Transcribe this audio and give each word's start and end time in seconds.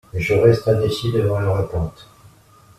Je 0.15 0.33
reste 0.33 0.67
indécis 0.67 1.11
devant 1.11 1.39
leur 1.39 1.57
attente. 1.57 2.07